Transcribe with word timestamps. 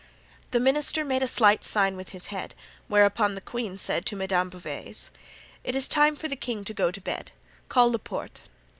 The 0.49 0.59
minister 0.59 1.05
made 1.05 1.21
a 1.21 1.27
slight 1.27 1.63
sign 1.63 1.95
with 1.95 2.09
his 2.09 2.25
head, 2.33 2.55
whereupon 2.87 3.35
the 3.35 3.39
queen 3.39 3.77
said 3.77 4.03
to 4.07 4.15
Madame 4.15 4.49
Beauvais: 4.49 5.09
"It 5.63 5.75
is 5.75 5.87
time 5.87 6.15
for 6.15 6.27
the 6.27 6.35
king 6.35 6.65
to 6.65 6.73
go 6.73 6.89
to 6.89 6.99
bed; 6.99 7.31
call 7.69 7.91
Laporte." 7.91 8.41